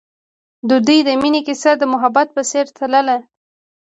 [0.69, 3.17] د دوی د مینې کیسه د محبت په څېر تلله.